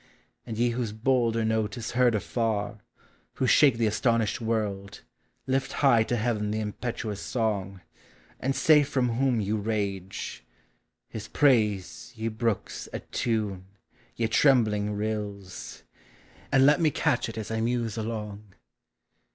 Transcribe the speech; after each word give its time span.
And 0.47 0.57
ye 0.57 0.69
whose 0.69 0.93
bolder 0.93 1.45
note 1.45 1.77
is 1.77 1.91
heard 1.91 2.15
afar, 2.15 2.79
Who 3.35 3.45
shake 3.45 3.77
the 3.77 3.85
astonished 3.85 4.41
world, 4.41 5.01
lift 5.45 5.73
high 5.73 6.01
to 6.05 6.15
Heaven 6.17 6.49
The 6.49 6.59
impetuous 6.59 7.21
song, 7.21 7.81
and 8.39 8.55
say 8.55 8.81
from 8.81 9.09
who* 9.09 9.31
>'•' 9.55 9.63
rage..,,,. 9.63 10.43
His 11.07 11.27
praise, 11.27 12.13
ye 12.15 12.29
brooks, 12.29 12.89
attune, 12.91 13.65
ye 14.15 14.25
trembling 14.27 14.95
rills, 14.95 15.83
And 16.51 16.65
let 16.65 16.81
me 16.81 16.89
catch 16.89 17.29
ii 17.29 17.39
us 17.39 17.51
l 17.51 17.61
muse 17.61 17.95
along. 17.95 18.55